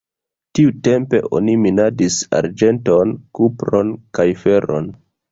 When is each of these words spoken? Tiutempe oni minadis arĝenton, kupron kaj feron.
Tiutempe 0.59 1.17
oni 1.39 1.53
minadis 1.65 2.17
arĝenton, 2.37 3.11
kupron 3.41 3.91
kaj 4.19 4.27
feron. 4.45 4.89